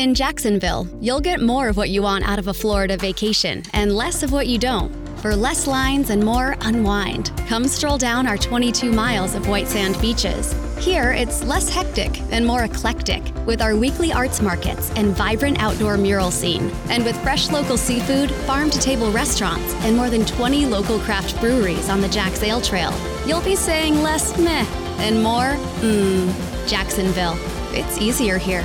[0.00, 3.94] In Jacksonville, you'll get more of what you want out of a Florida vacation and
[3.94, 4.90] less of what you don't.
[5.18, 10.00] For less lines and more unwind, come stroll down our 22 miles of white sand
[10.00, 10.54] beaches.
[10.78, 15.98] Here, it's less hectic and more eclectic with our weekly arts markets and vibrant outdoor
[15.98, 16.70] mural scene.
[16.88, 21.38] And with fresh local seafood, farm to table restaurants, and more than 20 local craft
[21.40, 22.94] breweries on the Jack's Ale Trail,
[23.26, 24.64] you'll be saying less meh
[25.00, 26.66] and more mmm.
[26.66, 27.36] Jacksonville.
[27.74, 28.64] It's easier here.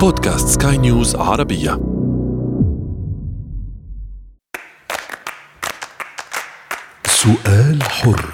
[0.00, 1.80] بودكاست سكاي نيوز عربية.
[7.06, 8.24] سؤال حر.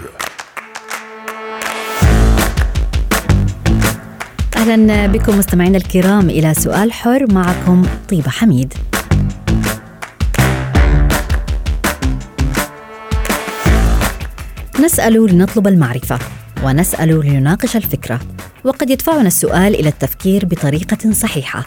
[4.57, 8.75] أهلا بكم مستمعينا الكرام إلى سؤال حر معكم طيبة حميد.
[14.81, 16.19] نسأل لنطلب المعرفة.
[16.65, 18.21] ونسأل لنناقش الفكرة.
[18.65, 21.65] وقد يدفعنا السؤال إلى التفكير بطريقة صحيحة.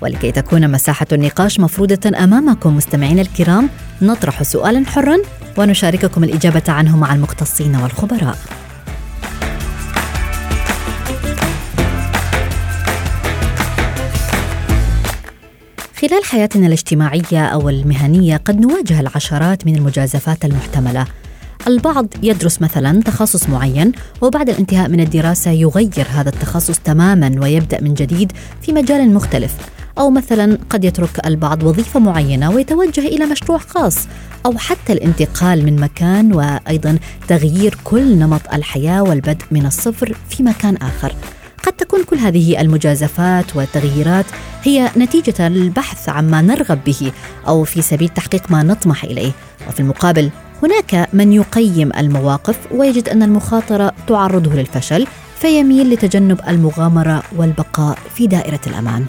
[0.00, 3.68] ولكي تكون مساحة النقاش مفروضة أمامكم مستمعينا الكرام
[4.02, 5.16] نطرح سؤالا حرا
[5.58, 8.38] ونشارككم الإجابة عنه مع المختصين والخبراء.
[16.00, 21.06] خلال حياتنا الاجتماعية أو المهنية قد نواجه العشرات من المجازفات المحتملة.
[21.68, 27.94] البعض يدرس مثلا تخصص معين وبعد الانتهاء من الدراسة يغير هذا التخصص تماما ويبدأ من
[27.94, 29.54] جديد في مجال مختلف.
[29.98, 33.98] أو مثلا قد يترك البعض وظيفة معينة ويتوجه إلى مشروع خاص
[34.46, 40.76] أو حتى الانتقال من مكان وأيضا تغيير كل نمط الحياة والبدء من الصفر في مكان
[40.76, 41.14] آخر.
[41.62, 44.26] قد تكون كل هذه المجازفات والتغييرات
[44.62, 47.12] هي نتيجة البحث عما نرغب به
[47.48, 49.32] أو في سبيل تحقيق ما نطمح إليه.
[49.68, 50.30] وفي المقابل
[50.62, 55.06] هناك من يقيم المواقف ويجد أن المخاطرة تعرضه للفشل
[55.40, 59.06] فيميل لتجنب المغامرة والبقاء في دائرة الأمان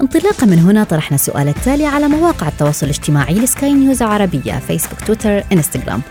[0.00, 5.44] انطلاقا من هنا طرحنا السؤال التالي على مواقع التواصل الاجتماعي لسكاي نيوز عربية فيسبوك تويتر
[5.52, 6.02] إنستغرام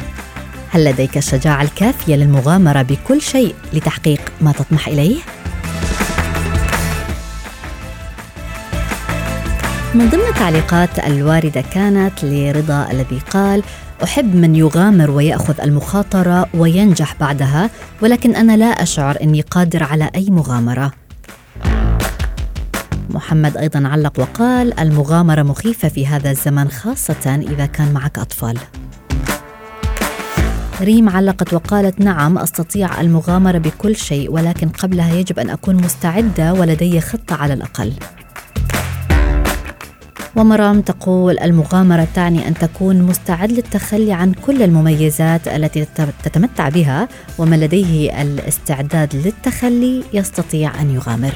[0.69, 5.15] هل لديك الشجاعة الكافية للمغامرة بكل شيء لتحقيق ما تطمح إليه؟
[9.95, 13.63] من ضمن التعليقات الواردة كانت لرضا الذي قال
[14.03, 17.69] أحب من يغامر ويأخذ المخاطرة وينجح بعدها
[18.01, 20.91] ولكن أنا لا أشعر أني قادر على أي مغامرة.
[23.09, 28.57] محمد أيضا علق وقال المغامرة مخيفة في هذا الزمن خاصة إذا كان معك أطفال.
[30.81, 37.01] ريم علقت وقالت نعم أستطيع المغامرة بكل شيء ولكن قبلها يجب أن أكون مستعدة ولدي
[37.01, 37.93] خطة على الأقل.
[40.35, 45.85] ومرام تقول المغامرة تعني أن تكون مستعد للتخلي عن كل المميزات التي
[46.23, 47.07] تتمتع بها
[47.37, 51.33] ومن لديه الاستعداد للتخلي يستطيع أن يغامر.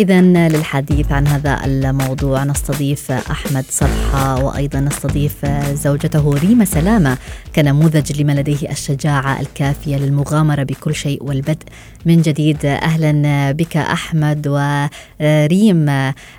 [0.00, 7.18] إذا للحديث عن هذا الموضوع نستضيف أحمد صفحة وأيضا نستضيف زوجته ريما سلامة
[7.56, 11.66] كنموذج لمن لديه الشجاعة الكافية للمغامرة بكل شيء والبدء.
[12.06, 15.86] من جديد أهلا بك أحمد وريم.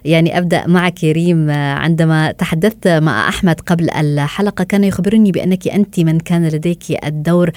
[0.06, 1.50] يعني أبدأ معك ريم.
[1.52, 7.52] عندما تحدثت مع أحمد قبل الحلقة كان يخبرني بأنك أنت من كان لديك الدور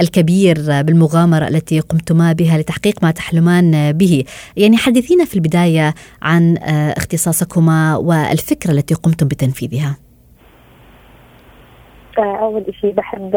[0.00, 4.24] الكبير بالمغامرة التي قمتما بها لتحقيق ما تحلمان به.
[4.56, 6.56] يعني حدثينا في البداية عن
[6.96, 9.96] اختصاصكما والفكرة التي قمتم بتنفيذها.
[12.18, 13.30] أول شيء بحب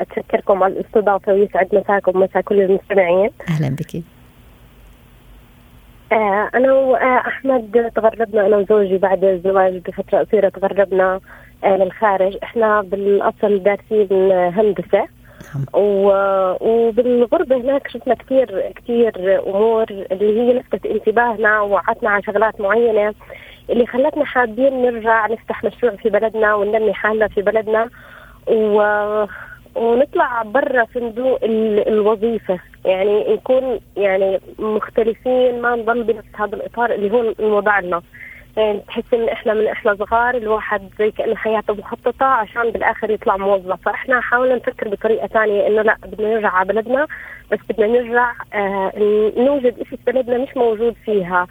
[0.00, 3.30] أتشكركم على الاستضافة ويسعد مساكم ومسا كل المستمعين.
[3.48, 4.02] أهلا بك.
[6.54, 11.20] أنا وأحمد تغربنا أنا وزوجي بعد الزواج بفترة قصيرة تغربنا
[11.64, 12.36] للخارج.
[12.42, 15.08] إحنا بالأصل دارسين هندسة.
[16.60, 23.14] وبالغربة هناك شفنا كثير كثير أمور اللي هي لفتت انتباهنا ووعتنا على شغلات معينة
[23.70, 27.88] اللي خلتنا حابين نرجع نفتح مشروع في بلدنا وننمي حالنا في بلدنا
[28.46, 28.82] و...
[29.74, 31.88] ونطلع برا صندوق ال...
[31.88, 32.58] الوظيفة.
[32.84, 38.02] يعني نكون يعني مختلفين ما نضل بنفس هذا الإطار اللي هو انوضع لنا
[38.56, 43.78] تحس إن إحنا من إحنا صغار الواحد زي كانه حياته مخططة عشان بالآخر يطلع موظف.
[43.84, 47.06] فإحنا حاولنا نفكر بطريقة ثانية إنه لا بدنا نرجع على بلدنا
[47.52, 48.92] بس بدنا نرجع آه
[49.36, 51.46] نوجد شيء في بلدنا مش موجود فيها.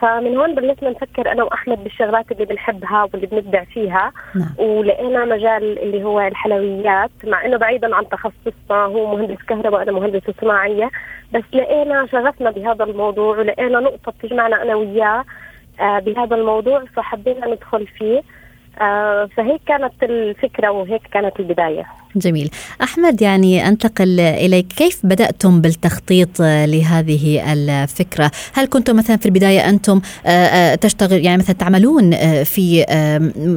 [0.00, 4.12] فمن هون بلشنا نفكر أنا وأحمد بالشغلات اللي بنحبها واللي بنبدع فيها.
[4.34, 4.66] نعم.
[4.68, 10.34] ولقينا مجال اللي هو الحلويات مع إنه بعيدا عن تخصصنا هو مهندس كهرباء أنا مهندسة
[10.40, 10.90] صناعية
[11.34, 15.24] بس لقينا شغفنا بهذا الموضوع ولقينا نقطة تجمعنا أنا وياه.
[15.80, 18.22] بهذا الموضوع فحبينا ندخل فيه.
[18.80, 21.86] آه فهيك كانت الفكرة وهيك كانت البداية.
[22.16, 22.50] جميل.
[22.82, 24.66] أحمد يعني أنتقل إليك.
[24.66, 31.38] كيف بدأتم بالتخطيط لهذه الفكرة؟ هل كنتم مثلا في البداية أنتم آه، آه، تشتغل يعني
[31.38, 32.84] مثلا تعملون آه، في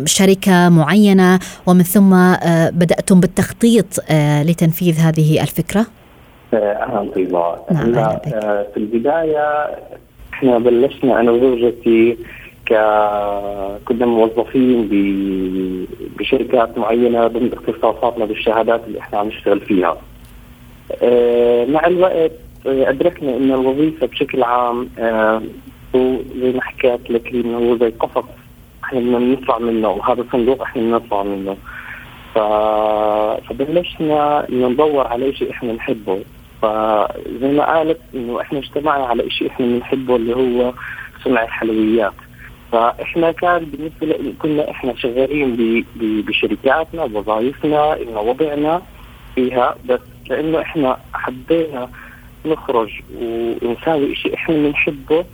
[0.05, 2.33] شركة معينة ومن ثم
[2.79, 3.99] بدأتم بالتخطيط
[4.45, 5.85] لتنفيذ هذه الفكرة؟
[6.53, 8.17] أهلا طيبة نعم
[8.73, 9.69] في البداية
[10.39, 12.17] إحنا بلشنا أنا وزوجتي
[12.65, 12.73] ك
[13.85, 14.93] كنا موظفين ب...
[16.19, 19.97] بشركات معينة ضمن اختصاصاتنا بالشهادات اللي إحنا عم نشتغل فيها.
[21.01, 22.31] أه مع الوقت
[22.65, 25.41] أدركنا إن الوظيفة بشكل عام أه
[25.95, 28.23] هو زي ما حكيت لك إنه هو زي قفص
[28.83, 31.57] إحنا بدنا نطلع منه وهذا صندوق إحنا بدنا نطلع منه.
[32.35, 32.39] ف...
[33.49, 36.19] فبلشنا ندور على شيء إحنا نحبه
[36.61, 40.73] فزي ما قالت إنه إحنا اجتمعنا على شيء إحنا بنحبه اللي هو
[41.23, 42.13] صنع الحلويات.
[42.71, 48.81] فإحنا كان بالنسبة لنا كنا إحنا شغالين بشركاتنا بوظائفنا إنه وضعنا
[49.35, 49.75] فيها.
[49.89, 51.89] بس لأنه إحنا حبينا
[52.45, 52.89] نخرج
[53.21, 55.25] ونساوي شيء إحنا بنحبه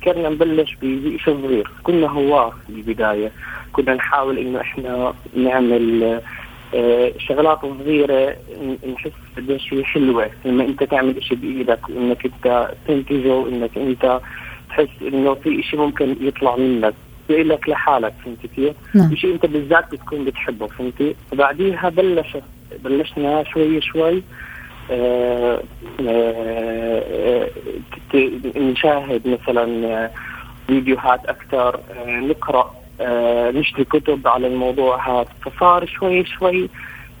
[0.00, 3.32] فكرنا نبلش بشيء صغير كنا هواة بالبداية.
[3.72, 6.20] كنا نحاول إنه إحنا نعمل
[7.18, 8.36] شغلات صغيره
[8.94, 14.20] نحس قديش هي حلوة لما أنت تعمل شيء بإيدك وانك أنت تنتجه وانك أنت
[14.70, 16.94] تحس إنه في شيء ممكن يطلع منك
[17.30, 19.16] لك لحالك فهمتي كيف؟ نعم.
[19.16, 22.42] شيء أنت بالذات بتكون بتحبه فهمتي؟ بعديها بلشت
[22.84, 24.22] بلشنا شوي شوي
[24.90, 25.62] آه
[26.08, 27.50] آه
[28.56, 30.10] نشاهد مثلا
[30.66, 32.79] فيديوهات أكثر آه نقرأ آه
[33.54, 35.28] نشتري كتب على الموضوع هذا.
[35.42, 36.68] فصار شوي شوي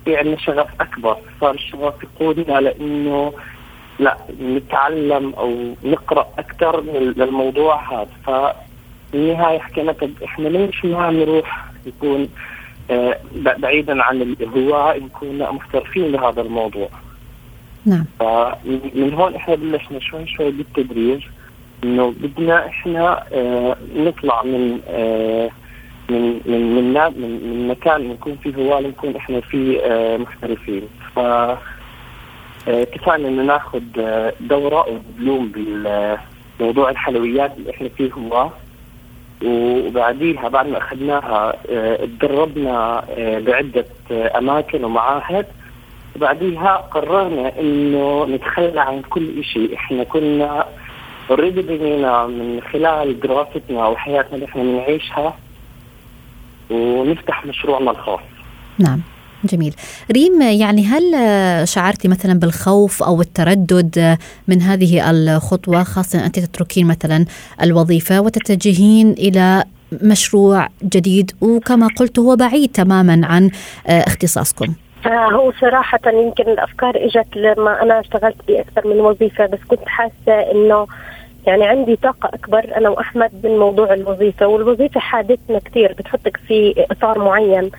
[0.04, 1.16] في عندنا شغف أكبر.
[1.40, 3.32] صار الشغف يقودنا لأنه
[3.98, 6.80] لا نتعلم أو نقرأ أكثر
[7.16, 8.08] للموضوع هذا.
[9.12, 12.28] فالنهاية حكينا طب إحنا ليش ما نروح نكون
[12.90, 16.88] آه، بعيدا عن الهواة نكون محترفين بهذا الموضوع.
[17.86, 18.04] نعم.
[18.18, 21.22] فمن هون إحنا بلشنا شوي شوي بالتدريج
[21.84, 24.80] إنه بدنا إحنا آه نطلع من
[26.10, 30.82] من من من من, من مكان نكون فيه هواة نكون إحنا فيه آه محترفين.
[31.16, 31.18] ف
[32.68, 34.98] اتفقنا إنه ناخذ آه، دورة أو
[36.60, 38.48] بموضوع الحلويات اللي إحنا فيه هو.
[39.44, 45.46] وبعديها بعد ما أخذناها آه، تدربنا آه، بعدة أماكن ومعاهد.
[46.16, 50.64] وبعديها قررنا إنه نتخلى عن كل شيء إحنا كنا
[51.30, 51.62] اوريدي
[52.26, 55.34] من خلال دراستنا وحياتنا اللي إحنا بنعيشها.
[56.70, 58.20] ونفتح مشروعنا الخاص.
[58.78, 59.00] نعم
[59.44, 59.74] جميل.
[60.12, 61.02] ريم يعني هل
[61.68, 64.18] شعرتي مثلا بالخوف أو التردد
[64.48, 67.24] من هذه الخطوة خاصة أنت تتركين مثلا
[67.62, 69.64] الوظيفة وتتجهين إلى
[70.02, 73.50] مشروع جديد وكما قلت هو بعيد تماما عن
[73.86, 74.74] اختصاصكم؟
[75.06, 80.86] هو صراحة يمكن الأفكار إجت لما أنا اشتغلت بأكثر من وظيفة بس كنت حاسة إنه
[81.46, 87.18] يعني عندي طاقة أكبر أنا وأحمد من موضوع الوظيفة والوظيفة حادتنا كثير بتحطك في إطار
[87.18, 87.70] معين.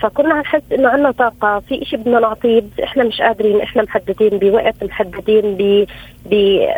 [0.00, 4.84] فكنا نحس إنه عندنا طاقة في شيء بدنا نعطيه إحنا مش قادرين إحنا محددين بوقت
[4.84, 5.86] محددين ب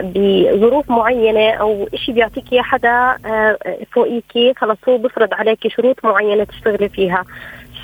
[0.02, 3.58] بظروف معينة أو شيء بيعطيك اياه حدا آه،
[3.92, 7.24] فوقيكي خلص هو بفرض عليك شروط معينة تشتغلي فيها.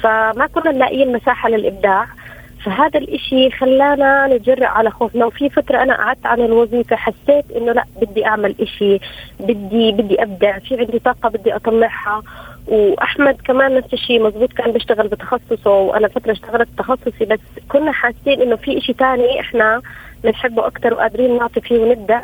[0.03, 2.07] فما كنا نلاقي مساحه للإبداع.
[2.65, 5.27] فهذا الإشي خلانا نتجرأ على خوفنا.
[5.27, 8.99] وفي فترة أنا قعدت عن الوظيفة حسيت إنه لا بدي أعمل إشي
[9.41, 10.59] بدي بدي أبدع.
[10.59, 12.23] في عندي طاقة بدي أطلعها.
[12.67, 18.43] وأحمد كمان نفس الشيء مزبوط كان بيشتغل بتخصصه وأنا فترة اشتغلت تخصصي بس كنا حاسين
[18.43, 19.83] إنه في شيء ثاني إحنا
[20.25, 22.23] بنحبه أكثر وقادرين نعطي فيه ونبدأ.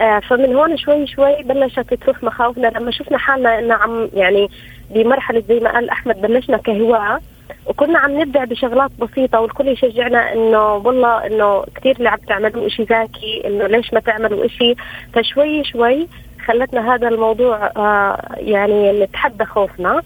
[0.00, 2.66] آه فمن هون شوي شوي بلشت تروح مخاوفنا.
[2.66, 4.50] لما شفنا حالنا إنه عم يعني
[4.90, 7.20] بمرحلة زي ما قال أحمد بلشنا كهواة
[7.66, 12.86] وكنا عم نبدع بشغلات بسيطة والكل يشجعنا إنه والله إنه كثير اللي عم تعملوا شيء
[12.86, 14.76] ذكي إنه ليش ما تعملوا شيء
[15.14, 16.08] فشوي شوي
[16.46, 20.02] خلتنا هذا الموضوع آه يعني نتحدى خوفنا.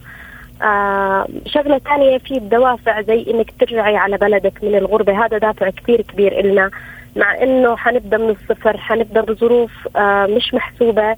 [0.63, 6.01] آه شغلة ثانية في الدوافع زي إنك ترجعي على بلدك من الغربة هذا دافع كثير
[6.01, 6.71] كبير إلنا.
[7.17, 11.17] مع إنه حنبدأ من الصفر حنبدأ بظروف آه مش محسوبة.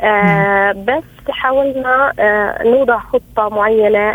[0.00, 4.10] آه بس حاولنا آه نوضع خطة معينة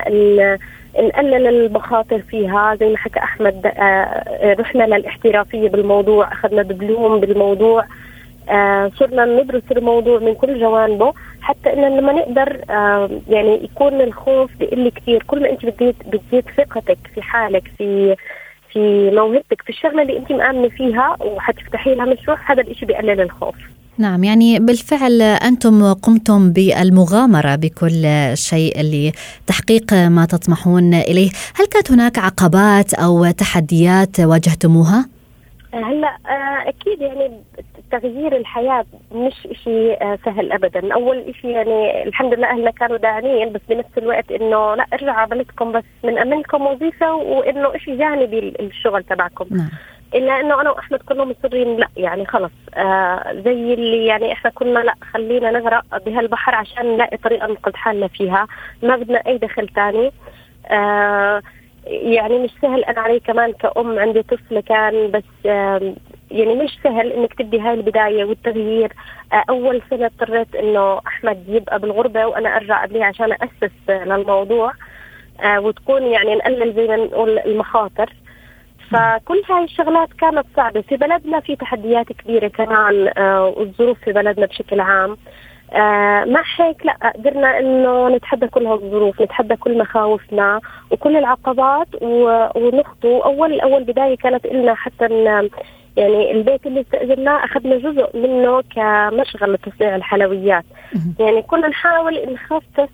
[1.00, 2.76] نقلل المخاطر فيها.
[2.76, 7.86] زي ما حكى أحمد آه رحنا للاحترافية بالموضوع أخذنا دبلوم بالموضوع
[9.00, 12.62] صرنا ندرس الموضوع من كل جوانبه حتى ان لما نقدر
[13.30, 18.16] يعني يكون الخوف بقل كثير كل ما أنت بتزيد بتزيد ثقتك في حالك في
[18.74, 23.56] في موهبتك في الشغلة اللي أنت مآمنة فيها وحتفتحي لها مشروع هذا الشيء بيقلل الخوف.
[24.00, 32.20] نعم يعني بالفعل أنتم قمتم بالمغامرة بكل شيء لتحقيق ما تطمحون إليه هل كانت هناك
[32.20, 35.06] عقبات أو تحديات واجهتموها؟
[35.74, 37.32] هلا آه، أكيد يعني
[37.92, 43.54] تغيير الحياة مش شيء آه، سهل ابدا أول شيء يعني الحمد لله أهلنا كانوا داعمين
[43.54, 48.54] بس بنفس الوقت إنه لا إرجعوا على بلدكم بس من لكم وظيفة وإنه شيء جانبي
[48.60, 49.70] الشغل تبعكم نعم.
[50.16, 54.80] إلا إنه أنا واحمد كنا مصرين لا يعني خلص آه زي اللي يعني إحنا كنا
[54.80, 58.48] لا خلينا نغرق بهالبحر عشان نلاقي طريقة ننقذ حالنا فيها
[58.84, 60.12] ما بدنا أي دخل ثاني
[60.68, 61.42] آه
[61.88, 65.24] يعني مش سهل أنا علي كمان كأم عندي طفل كان بس
[66.32, 68.94] يعني مش سهل إنك تبدي هاي البداية والتغيير.
[69.34, 74.72] آه، أول سنة اضطريت إنه أحمد يبقى بالغربة وأنا أرجع قبليه عشان أسس للموضوع.
[75.44, 78.14] آه، وتكون يعني نقلل زي ما نقول المخاطر.
[78.92, 80.82] فكل هاي الشغلات كانت صعبة.
[80.82, 85.18] في بلدنا في تحديات كبيرة كمان آه، والظروف في بلدنا بشكل عام.
[85.74, 90.60] آه مع هيك لا قدرنا إنه نتحدى كل هالظروف نتحدى كل مخاوفنا
[90.92, 93.20] وكل العقبات ونخطو.
[93.20, 95.06] أول أول بداية كانت لنا حتى
[95.98, 100.66] يعني البيت اللي استاجرناه أخذنا جزء منه كمشغل لتصنيع الحلويات.
[101.20, 102.90] يعني كنا نحاول نخفف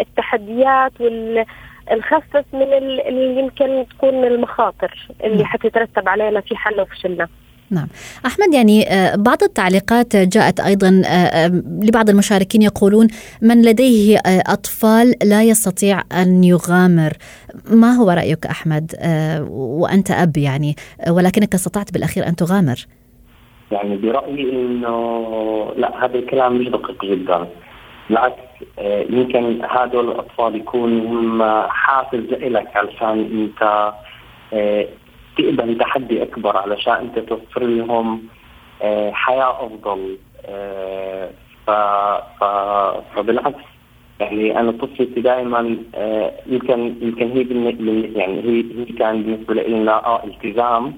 [0.00, 1.44] التحديات وال
[1.92, 7.28] نخفف من اللي يمكن تكون المخاطر اللي حتترتب علينا في حل وفشلنا.
[7.70, 7.86] نعم.
[8.26, 13.08] أحمد يعني آه، بعض التعليقات جاءت أيضا آه، آه، لبعض المشاركين يقولون
[13.42, 17.12] من لديه أطفال لا يستطيع أن يغامر.
[17.70, 18.92] ما هو رأيك أحمد؟
[19.50, 20.76] وأنت أب يعني
[21.08, 22.86] ولكنك استطعت بالأخير أن تغامر.
[23.72, 27.46] يعني برأيي أنه لا هذا الكلام مش دقيق جدا.
[28.08, 28.45] بالعكس
[29.10, 33.92] يمكن هدول الأطفال يكونوا هم حافز لك علشان أنت
[35.36, 38.22] تقبل تحدي أكبر علشان أنت توفر لهم
[38.82, 40.18] آه، حياة أفضل.
[40.46, 41.30] آه،
[41.66, 41.70] ف
[43.14, 43.64] فبالعكس
[44.20, 47.42] يعني أنا طفلتي دائما آه، يمكن يمكن هي
[48.18, 50.94] يعني هي هي كان بالنسبة لنا آه التزام.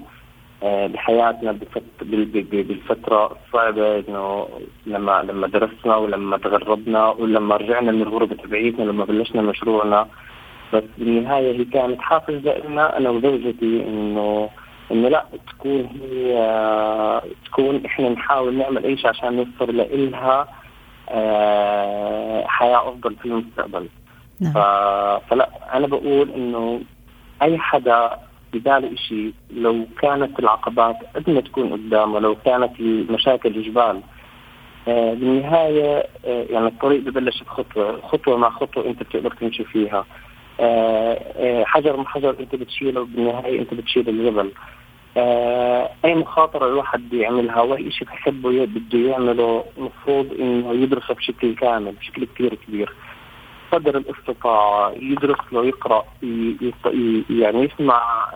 [0.63, 1.57] بحياتنا
[2.01, 4.47] بالفترة الصعبة انه
[4.85, 10.07] لما لما درسنا ولما تغربنا ولما رجعنا من الغربة تبعيتنا لما بلشنا مشروعنا
[10.73, 14.49] بس بالنهاية هي كانت حافز لنا أنا وزوجتي إنه
[14.91, 20.47] إنه لا تكون هي تكون إحنا نحاول نعمل أي شيء عشان نوصل لها
[21.09, 23.87] آه، حياة أفضل في المستقبل
[24.39, 24.53] نعم.
[25.29, 26.81] فلا أنا بقول إنه
[27.41, 28.11] أي حدا
[28.53, 34.01] بباله شيء لو كانت العقبات قد ما تكون قدامه لو كانت المشاكل جبال.
[34.87, 40.05] آه بالنهاية آه يعني الطريق ببلش بخطوة خطوة مع خطوة أنت بتقدر تمشي فيها.
[40.59, 44.51] آه، آه، حجر من حجر أنت بتشيله بالنهاية أنت بتشيل الجبل.
[45.17, 51.91] آه، أي مخاطرة الواحد بيعملها وأي شيء بحبه بده يعمله المفروض إنه يدرسه بشكل كامل
[51.91, 52.93] بشكل كثير كبير.
[53.71, 56.05] قدر الاستطاعة يدرس له يقرأ
[57.29, 58.27] يعني يسمع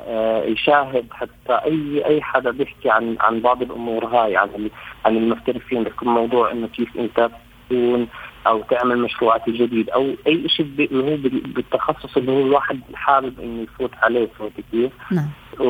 [0.45, 4.69] يشاهد حتى أي أي حدا بيحكي عن عن بعض الأمور هاي عن
[5.05, 5.83] عن المحترفين.
[5.83, 7.29] بكل موضوع إنه كيف أنت
[7.69, 8.07] تكون
[8.47, 13.61] أو تعمل مشروعات جديد أو أي شيء اللي هو بالتخصص اللي هو الواحد حابب إنه
[13.61, 15.29] يفوت عليه فوت كيف؟ نعم.
[15.59, 15.67] و...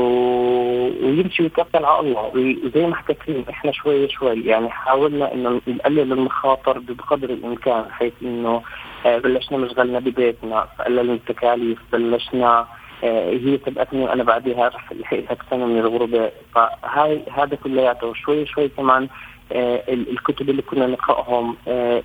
[1.03, 2.31] ويمشي ويتوكل على الله.
[2.65, 8.49] وزي ما كريم إحنا شوي شوي يعني حاولنا إنه نقلل المخاطر بقدر الإمكان حيث إنه
[8.49, 8.63] آه،
[9.05, 12.67] بلشنا مشغلنا ببيتنا قللنا التكاليف بلشنا
[13.03, 16.31] آه، هي سبقتني وأنا بعدها رح لحقت سنة من الغربة.
[16.55, 19.07] فهاي هذا كلياته شوي شوي كمان
[19.51, 22.03] آه، الكتب اللي كنا نقرأهم آه،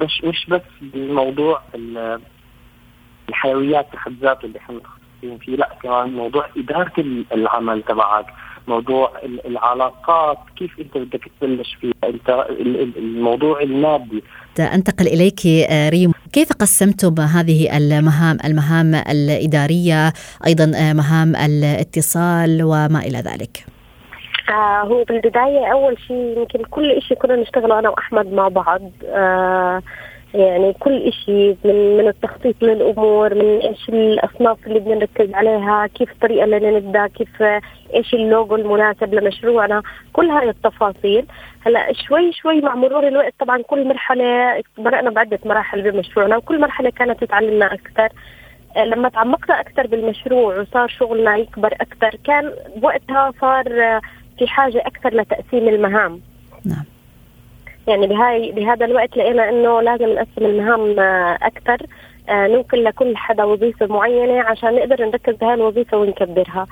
[0.00, 1.62] مش مش بس بموضوع
[3.28, 6.92] الحيويات بحد ذاته اللي إحنا متخصصين فيه لا كمان موضوع إدارة
[7.32, 8.26] العمل تبعك.
[8.68, 12.46] موضوع العلاقات كيف أنت بدك تبلش فيها؟ أنت
[12.96, 14.22] الموضوع المادي.
[14.58, 16.12] انتقل إليك آه، ريم.
[16.32, 20.12] كيف قسمتم هذه المهام المهام الإدارية
[20.46, 23.66] أيضا مهام الاتصال وما إلى ذلك؟
[24.48, 28.82] آه هو بالبداية أول شيء يمكن كل شيء كنا نشتغله أنا وأحمد مع بعض.
[29.04, 29.82] آه
[30.34, 36.12] يعني كل شيء من من التخطيط للأمور من إيش الأصناف اللي بدنا نركز عليها كيف
[36.12, 37.42] الطريقة اللي نبدأ كيف
[37.94, 41.26] إيش اللوجو المناسب لمشروعنا كل هاي التفاصيل.
[41.66, 46.90] هلأ شوي شوي مع مرور الوقت طبعا كل مرحلة مرقنا بعدة مراحل بمشروعنا وكل مرحلة
[46.90, 48.08] كانت تعلمنا أكثر
[48.76, 53.64] لما تعمقنا أكثر بالمشروع وصار شغلنا يكبر أكثر كان وقتها صار
[54.38, 56.20] في حاجة أكثر لتقسيم المهام.
[56.64, 56.93] نعم.
[57.88, 61.00] يعني بهاي بهذا الوقت لقينا إنه لازم نقسم المهام
[61.42, 61.86] أكثر.
[62.28, 66.66] آه، ننقل لكل حدا وظيفة معينة عشان نقدر نركز بهاي الوظيفة ونكبرها.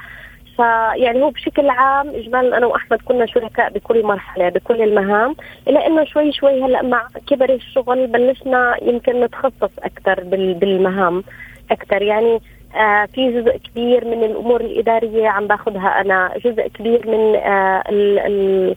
[0.56, 5.36] فيعني هو بشكل عام اجمالا أنا وأحمد كنا شركاء بكل مرحلة بكل المهام.
[5.68, 10.20] الا إنه شوي شوي هلأ مع كبر الشغل بلشنا يمكن نتخصص أكثر
[10.54, 11.24] بالمهام
[11.70, 12.02] أكثر.
[12.02, 12.40] يعني
[12.76, 16.32] آه في جزء كبير من الأمور الإدارية عم باخذها أنا.
[16.44, 18.74] جزء كبير من آه ال ال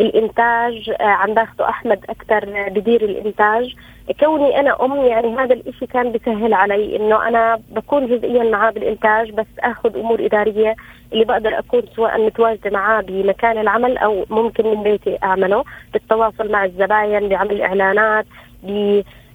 [0.00, 3.74] الإنتاج آه عم بأخذه أحمد أكثر بدير الإنتاج.
[4.20, 9.30] كوني أنا أم يعني هذا الإشي كان بسهل علي إنه أنا بكون جزئيا معاه بالإنتاج
[9.30, 10.76] بس أخذ أمور إدارية
[11.12, 16.64] اللي بقدر أكون سواء متواجدة معاه بمكان العمل أو ممكن من بيتي أعمله بالتواصل مع
[16.64, 18.26] الزباين بعمل إعلانات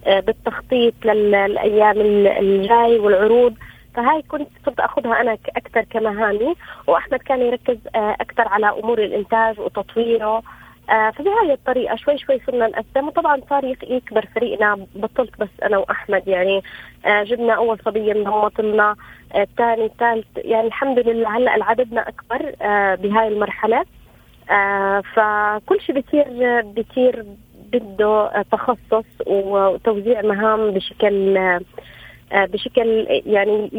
[0.06, 3.54] آه، بالتخطيط للأيام الجاي والعروض.
[3.94, 6.54] فهاي كنت كنت أخذها أنا أكثر كمهامي
[6.86, 10.42] وأحمد كان يركز آه، أكثر على أمور الإنتاج وتطويره.
[10.90, 16.28] آه، فبهاي الطريقة شوي شوي صرنا نقسم وطبعا صار يكبر فريقنا بطلت بس أنا وأحمد
[16.28, 16.62] يعني.
[17.06, 18.96] آه، جبنا أول صبية انضمت لنا
[19.36, 22.54] الثاني الثالث يعني الحمد لله هلأ العددنا أكبر
[22.96, 23.84] بهاي المرحلة.
[25.14, 27.24] فكل شيء بصير بصير
[27.72, 31.38] بده تخصص وتوزيع مهام بشكل
[32.34, 33.70] بشكل يعني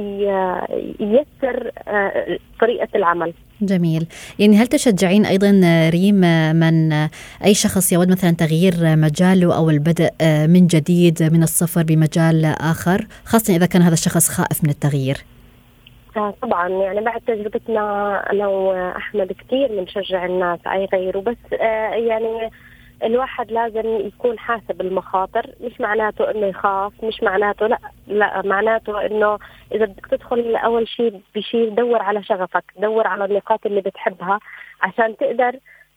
[1.00, 3.34] ييسر آه، طريقة العمل.
[3.62, 4.08] جميل.
[4.40, 6.16] يعني هل تشجعين أيضا آه، ريم
[6.56, 6.94] من
[7.46, 10.12] أي شخص يود مثلا تغيير مجاله أو البدء
[10.48, 15.18] من جديد من الصفر بمجال آخر خاصة إذا كان هذا الشخص خائف من التغيير؟
[16.42, 16.70] طبعا.
[16.70, 17.82] يعني بعد تجربتنا
[18.32, 22.50] أنا وأحمد كثير بنشجع الناس على يغيروا بس يعني
[23.04, 29.40] الواحد لازم يكون حاسب المخاطر مش معناته إنه يخاف مش معناته لأ لأ معناته إنه
[29.72, 34.40] إذا بدك تدخل اول شيء بشيء دور على شغفك دور على النقاط اللي بتحبها
[34.82, 35.56] عشان تقدر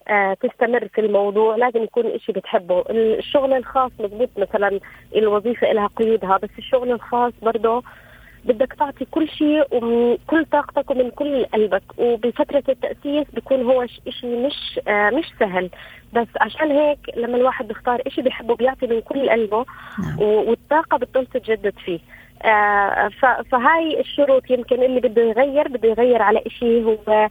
[0.08, 2.84] آه تستمر في الموضوع لازم يكون إشي بتحبه.
[2.90, 4.80] الشغل الخاص مضبوط مثلا
[5.16, 7.82] الوظيفة لها قيودها بس الشغل الخاص برضه
[8.46, 11.82] بدك تعطي كل شيء ومن كل طاقتك ومن كل قلبك.
[11.98, 15.70] وبفترة التأسيس بيكون هو شيء مش آه مش سهل.
[16.12, 19.64] بس عشان هيك لما الواحد بيختار شيء بيحبه بيعطي من كل قلبه
[20.02, 20.20] نعم.
[20.20, 21.98] والطاقة بتضل تتجدد فيه.
[22.42, 23.08] آه
[23.50, 27.28] فهاي الشروط يمكن اللي بده يغير بده يغير على شيء هو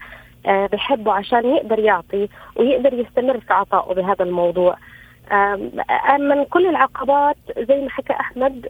[0.47, 4.78] آه بحبه عشان يقدر يعطي ويقدر يستمر في عطائه بهذا الموضوع.
[6.19, 8.65] من كل العقبات زي ما حكى أحمد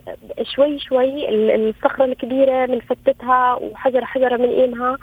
[0.54, 4.96] شوي شوي الصخرة الكبيرة بنفتتها وحجره حجره بنقيمها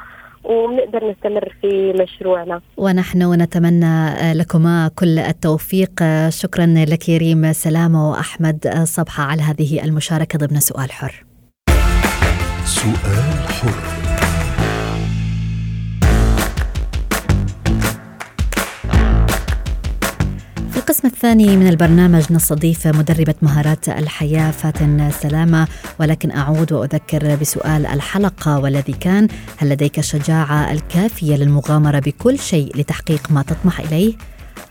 [0.43, 2.61] وبنقدر نستمر في مشروعنا.
[2.77, 6.03] ونحن نتمنى لكما كل التوفيق.
[6.29, 11.25] شكرا لك ريم سلامة وأحمد صبحة على هذه المشاركة ضمن سؤال حر.
[12.65, 14.02] سؤال حر.
[20.83, 25.67] القسم الثاني من البرنامج نستضيف مدربة مهارات الحياة فاتن سلامة
[25.99, 33.31] ولكن أعود وأذكر بسؤال الحلقة والذي كان هل لديك الشجاعة الكافية للمغامرة بكل شيء لتحقيق
[33.31, 34.13] ما تطمح إليه؟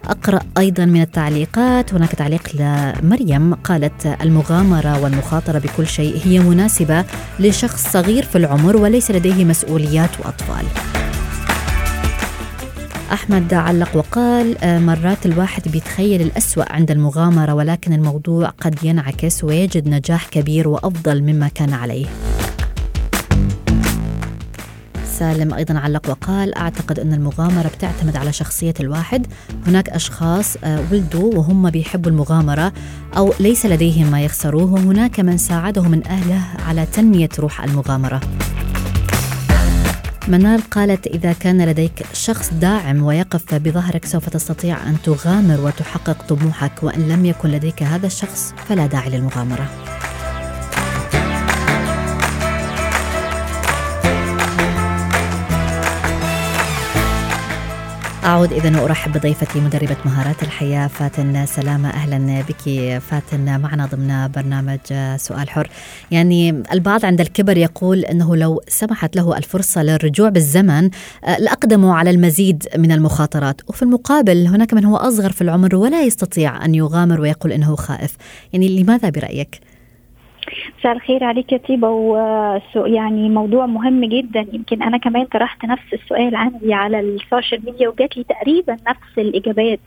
[0.04, 7.04] أقرأ أيضا من التعليقات هناك تعليق لمريم قالت المغامرة والمخاطرة بكل شيء هي مناسبة
[7.40, 10.64] لشخص صغير في العمر وليس لديه مسؤوليات وأطفال
[13.12, 19.88] أحمد علق وقال آه، مرات الواحد بيتخيل الأسوأ عند المغامرة ولكن الموضوع قد ينعكس ويجد
[19.88, 22.06] نجاح كبير وأفضل مما كان عليه.
[25.04, 29.26] سالم أيضا علق وقال أعتقد أن المغامرة بتعتمد على شخصية الواحد.
[29.66, 32.72] هناك أشخاص آه، ولدوا وهم بيحبوا المغامرة
[33.16, 34.72] أو ليس لديهم ما يخسروه.
[34.72, 38.20] وهناك من ساعده من أهله على تنمية روح المغامرة.
[40.28, 46.82] منال قالت إذا كان لديك شخص داعم ويقف بظهرك سوف تستطيع أن تغامر وتحقق طموحك
[46.82, 50.01] وإن لم يكن لديك هذا الشخص فلا داعي للمغامرة.
[58.24, 61.90] أعود إذا وأرحب بضيفتي مدربة مهارات الحياة فاتن سلامة.
[61.90, 63.60] أهلا بك فاتن.
[63.60, 64.78] معنا ضمن برنامج
[65.16, 65.68] سؤال حر.
[66.10, 70.90] يعني البعض عند الكبر يقول أنه لو سمحت له الفرصة للرجوع بالزمن
[71.38, 73.60] لأقدموا على المزيد من المخاطرات.
[73.68, 78.16] وفي المقابل هناك من هو أصغر في العمر ولا يستطيع أن يغامر ويقول أنه خائف.
[78.52, 79.60] يعني لماذا برأيك؟
[80.78, 81.88] مساء الخير عليك يا طيبة
[82.76, 84.46] ويعني موضوع مهم جدا.
[84.52, 89.80] يمكن أنا كمان طرحت نفس السؤال عندي على السوشيال ميديا وجات لي تقريبا نفس الإجابات.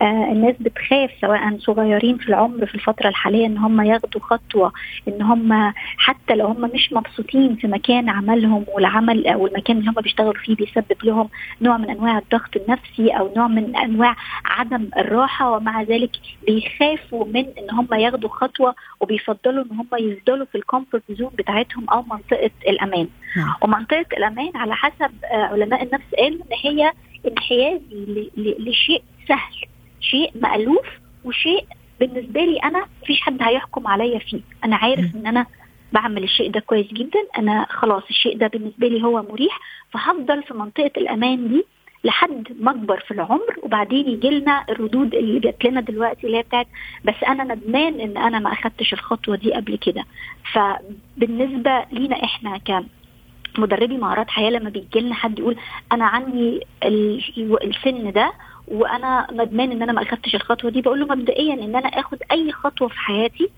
[0.00, 4.72] آه الناس بتخاف سواء صغيرين في العمر في الفترة الحالية إن هم ياخدوا خطوة
[5.08, 10.00] إن هم حتى لو هم مش مبسوطين في مكان عملهم والعمل أو المكان اللي هم
[10.02, 11.28] بيشتغلوا فيه بيسبب لهم
[11.60, 16.10] نوع من أنواع الضغط النفسي أو نوع من أنواع عدم الراحة ومع ذلك
[16.46, 21.90] بيخافوا من إن هم ياخدوا خطوة وبيفضلوا إن هم يفضلوا في ال comfort zone بتاعتهم
[21.90, 23.54] أو منطقة الأمان نعم.
[23.62, 26.92] ومنطقة الأمان على حسب آه، علماء النفس قالوا إن هي
[27.26, 29.71] انحيازي لشيء سهل
[30.02, 30.86] شيء مألوف
[31.24, 31.64] وشيء
[32.00, 34.40] بالنسبة لي أنا مفيش حد هيحكم عليا فيه.
[34.64, 35.46] أنا عارف إن أنا
[35.92, 37.18] بعمل الشيء ده كويس جدا.
[37.38, 39.60] أنا خلاص الشيء ده بالنسبة لي هو مريح.
[39.90, 41.64] فهفضل في منطقة الأمان دي
[42.04, 43.56] لحد ما أكبر في العمر.
[43.62, 46.66] وبعدين يجي لنا الردود اللي جات لنا دلوقتي اللي هي بتاعت
[47.04, 50.04] بس أنا ندمان إن أنا ما أخدتش الخطوة دي قبل كده.
[50.52, 52.60] فبالنسبة لينا إحنا
[53.56, 55.56] كمدربي مهارات حياة لما بيجي لنا حد يقول
[55.92, 56.60] أنا عندي
[57.64, 58.32] السن ده
[58.72, 62.52] وأنا ندمان إن أنا ما أخدتش الخطوة دي بقول له مبدئيا إن أنا آخد أي
[62.52, 63.50] خطوة في حياتي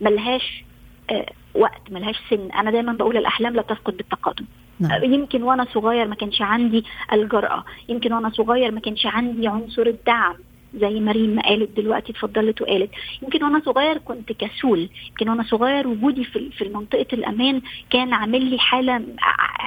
[0.00, 0.64] ملهاش
[1.10, 2.50] آه وقت ملهاش سن.
[2.52, 4.44] أنا دايما بقول الأحلام لا تسقط بالتقادم
[4.80, 5.04] نعم.
[5.04, 10.34] يمكن وأنا صغير ما كانش عندي الجرأة يمكن وأنا صغير ما كانش عندي عنصر الدعم.
[10.74, 12.90] زي مريم ما قالت دلوقتي اتفضلت وقالت
[13.22, 14.88] يمكن وأنا صغير كنت كسول.
[15.08, 19.02] يمكن وأنا صغير وجودي في في منطقه الأمان كان عامل لي حالة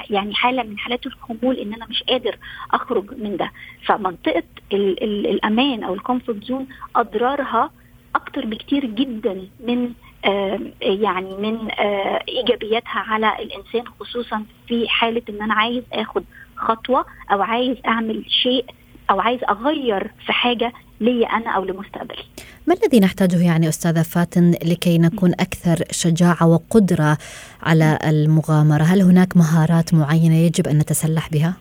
[0.10, 2.38] يعني حالة من حالات الخمول إن أنا مش قادر
[2.72, 3.52] أخرج من ده.
[3.86, 7.72] فمنطقة ال ال الأمان أو ال comfort zone أضرارها
[8.16, 9.92] أكتر بكتير جدا من
[10.82, 11.68] يعني من
[12.30, 16.24] إيجابياتها على الإنسان خصوصا في حالة إن أنا عايز آخد
[16.56, 18.66] خطوة أو عايز أعمل شيء
[19.12, 22.24] أو عايز أغير في حاجة لي أنا أو لمستقبلي.
[22.68, 27.18] ما الذي نحتاجه يعني أستاذة فاتن لكي نكون أكثر شجاعة وقدرة
[27.64, 31.54] على المغامرة؟ هل هناك مهارات معينة يجب أن نتسلح بها؟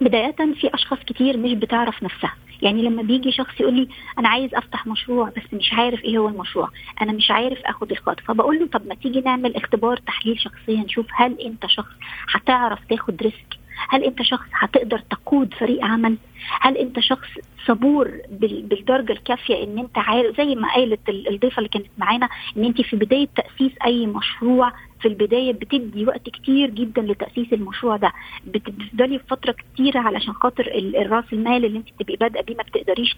[0.00, 2.34] بداية في أشخاص كتير مش بتعرف نفسها.
[2.62, 6.28] يعني لما بيجي شخص يقول لي أنا عايز أفتح مشروع بس مش عارف إيه هو
[6.28, 6.68] المشروع
[7.02, 11.06] أنا مش عارف آخد الخطوه فبقول له طب ما تيجي نعمل اختبار تحليل شخصيه نشوف
[11.14, 11.92] هل أنت شخص
[12.34, 16.16] هتعرف تاخد ريسك هل انت شخص هتقدر تقود فريق عمل؟
[16.60, 17.28] هل انت شخص
[17.66, 22.80] صبور بالدرجة الكافية ان انت عارف زي ما قالت الضيفة اللي كانت معانا ان انت
[22.80, 28.12] في بداية تأسيس أي مشروع في البداية بتدي وقت كتير جدا لتأسيس المشروع ده.
[28.46, 33.16] بتفضلي فترة كتيرة علشان خاطر الرأس المال اللي انت تبقي بادئة بيه ما بتقدريش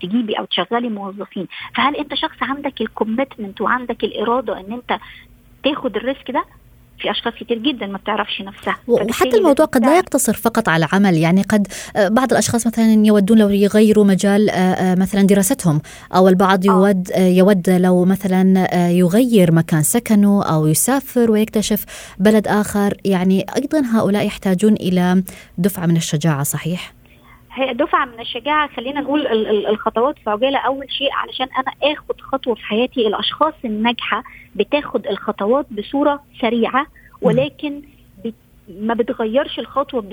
[0.00, 1.46] تجيبي أو تشغلي موظفين.
[1.76, 4.98] فهل انت شخص عندك ال commitment وعندك الإرادة ان انت
[5.64, 6.44] تاخد ال risk ده؟
[7.02, 8.76] في أشخاص كثير جدا ما بتعرفش نفسها.
[8.88, 13.38] وحتى الموضوع قد لا يقتصر فقط على عمل يعني قد آه، بعض الأشخاص مثلا يودون
[13.38, 15.82] لو يغيروا مجال آه، آه، مثلا دراستهم
[16.14, 21.84] أو البعض يود يود لو مثلا يغير مكان سكنه أو يسافر ويكتشف
[22.18, 22.94] بلد آخر.
[23.04, 25.22] يعني أيضا هؤلاء يحتاجون إلى
[25.58, 27.01] دفعة من الشجاعة صحيح؟
[27.54, 29.26] هي دفعة من الشجاعة خلينا نقول
[29.66, 35.66] الخطوات في عجاله أول شيء علشان أنا آخد خطوة في حياتي الأشخاص الناجحة بتاخد الخطوات
[35.70, 36.86] بصورة سريعة
[37.22, 37.82] ولكن
[38.68, 40.04] ما بتغيرش الخطوة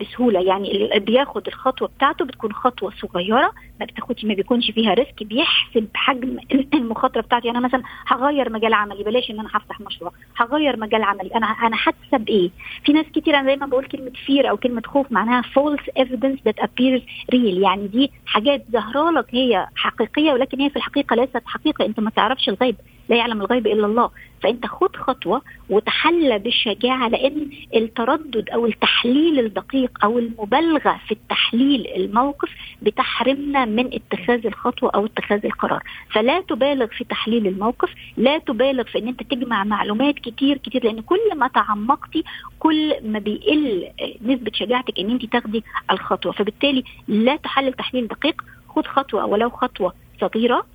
[0.00, 0.40] بسهولة.
[0.40, 5.88] يعني اللي بياخد الخطوة بتاعته بتكون خطوة صغيرة ما بتاخدش ما بيكونش فيها risk بيحسب
[5.94, 6.36] حجم
[6.74, 7.50] المخاطرة بتاعتي.
[7.50, 10.12] أنا مثلا هغير مجال عملي بلاش إن أنا هفتح مشروع.
[10.36, 11.30] هغير مجال عملي.
[11.34, 12.50] أنا أنا هكسب إيه
[12.84, 16.64] في ناس كتير أنا دايما بقول كلمة fear أو كلمة خوف معناها false evidence that
[16.64, 17.56] appears real.
[17.62, 21.86] يعني دي حاجات ظاهره لك هي حقيقية ولكن هي في الحقيقة ليست حقيقة.
[21.86, 22.76] أنت ما تعرفش الغيب.
[23.08, 24.10] لا يعلم الغيب إلا الله.
[24.42, 32.48] فانت خد خطوة وتحلى بالشجاعة لأن التردد أو التحليل الدقيق أو المبالغة في التحليل الموقف
[32.82, 35.82] بتحرمنا من اتخاذ الخطوة أو اتخاذ القرار.
[36.10, 41.00] فلا تبالغ في تحليل الموقف لا تبالغ في إن أنت تجمع معلومات كتير كتير لأن
[41.00, 42.24] كل ما تعمقتي
[42.58, 43.88] كل ما بيقل
[44.22, 46.32] نسبة شجاعتك إن أنت تاخدي الخطوة.
[46.32, 50.66] فبالتالي لا تحلل تحليل دقيق خد خطوة ولو خطوة صغيرة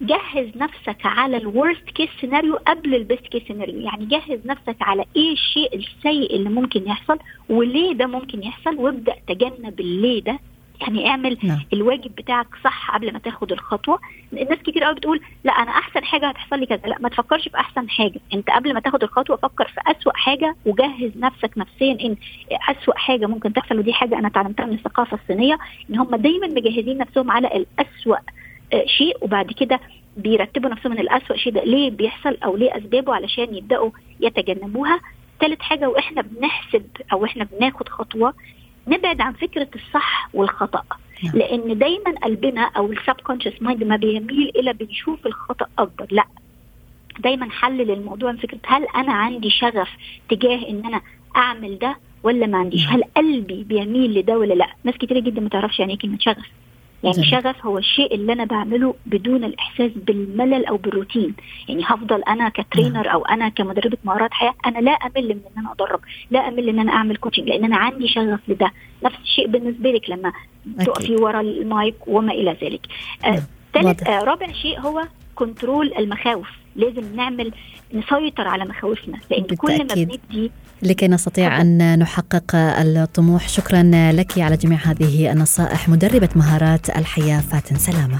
[0.00, 4.76] جهز نفسك على ال worst case scenario قبل ال best case scenario يعني جهز نفسك
[4.80, 10.38] على إيه الشيء السيء اللي ممكن يحصل وليه ده ممكن يحصل وابدأ تجنب الليه ده.
[10.80, 11.60] يعني اعمل نعم.
[11.72, 14.00] الواجب بتاعك صح قبل ما تاخد الخطوة.
[14.32, 16.80] الناس كتير قوي بتقول لا أنا أحسن حاجة هتحصل لي كذا.
[16.86, 18.20] لا ما تفكرش في أحسن حاجة.
[18.34, 22.16] أنت قبل ما تاخد الخطوة فكر في أسوأ حاجة وجهز نفسك نفسيا إن
[22.68, 25.58] أسوأ حاجة ممكن تحصل ودي حاجة أنا اتعلمتها من الثقافة الصينية
[25.90, 28.16] إن هم دايما مجهزين نفسهم على الأسوأ
[28.86, 29.80] شيء وبعد كده
[30.16, 35.00] بيرتبوا نفسهم من الأسوأ شيء ده ليه بيحصل أو ليه أسبابه علشان يبدأوا يتجنبوها.
[35.40, 38.34] ثالث حاجة وإحنا بنحسب أو إحنا بناخد خطوة
[38.88, 40.82] نبعد عن فكرة الصح والخطأ.
[41.24, 41.34] نعم.
[41.36, 46.24] لأن دايما قلبنا أو ال subconscious mind ما بيميل إلى بنشوف الخطأ أكبر لأ.
[47.18, 49.88] دايما حلل الموضوع من فكرة هل أنا عندي شغف
[50.28, 51.00] تجاه إن أنا
[51.36, 52.94] أعمل ده ولا ما عنديش؟ نعم.
[52.94, 56.46] هل قلبي بيميل لده ولا لأ؟ ناس كتير جدا ما تعرفش يعني إيه كلمة شغف.
[57.04, 57.30] يعني جميل.
[57.30, 61.34] شغف هو الشيء اللي أنا بعمله بدون الإحساس بالملل أو بالروتين
[61.68, 65.58] يعني هفضل أنا ك trainer أو أنا كمدربة مهارات حياة أنا لا أمل من إن
[65.58, 68.72] أنا أدرب لا أمل إن أنا أعمل coaching لأن أنا عندي شغف لده
[69.04, 70.32] نفس الشيء بالنسبة لك لما.
[70.84, 72.86] تقفي ورا المايك وما إلى ذلك
[73.24, 73.40] آه، نعم.
[73.74, 74.08] ثالث واضح.
[74.08, 75.02] آه رابع شيء هو
[75.34, 77.52] control المخاوف لازم نعمل
[77.94, 80.20] نسيطر على مخاوفنا لأن كل ما بالتأكيد.
[80.30, 80.50] بندي
[80.82, 83.48] لكي نستطيع أن نحقق الطموح.
[83.48, 85.88] شكرا لك على جميع هذه النصائح.
[85.88, 88.18] مدربة مهارات الحياة فاتن سلامة.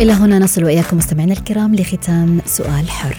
[0.00, 3.16] إلى هنا نصل وإياكم مستمعينا الكرام لختام سؤال حر.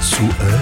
[0.00, 0.53] سؤال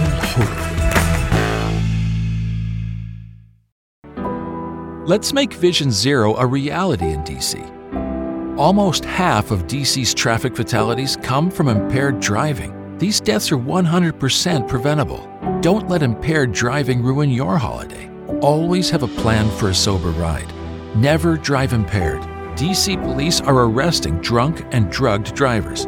[5.05, 8.57] Let's make Vision Zero a reality in DC.
[8.57, 12.99] Almost half of DC's traffic fatalities come from impaired driving.
[12.99, 15.29] These deaths are 100% preventable.
[15.61, 18.09] Don't let impaired driving ruin your holiday.
[18.43, 20.53] Always have a plan for a sober ride.
[20.95, 22.23] Never drive impaired.
[22.55, 25.87] DC police are arresting drunk and drugged drivers.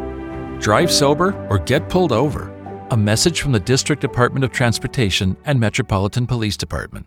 [0.59, 2.50] Drive sober or get pulled over.
[2.90, 7.07] A message from the District Department of Transportation and Metropolitan Police Department.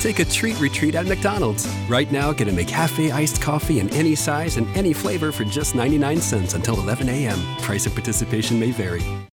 [0.00, 1.68] Take a treat retreat at McDonald's.
[1.86, 5.74] Right now, get a McCafe iced coffee in any size and any flavor for just
[5.74, 7.38] 99 cents until 11 a.m.
[7.58, 9.20] Price of participation may vary.